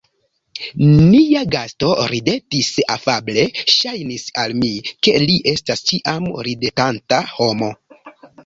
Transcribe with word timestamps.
Nia 0.99 1.41
gasto 1.55 1.91
ridetis 2.13 2.71
afable; 2.95 3.45
ŝajnis 3.75 4.25
al 4.45 4.57
mi, 4.63 4.73
ke 5.09 5.15
li 5.27 5.39
estas 5.55 5.87
ĉiam 5.93 6.27
ridetanta 6.49 7.25
homo. 7.39 7.71